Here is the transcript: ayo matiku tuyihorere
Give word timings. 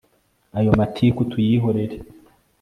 ayo 0.57 0.71
matiku 0.79 1.21
tuyihorere 1.31 1.97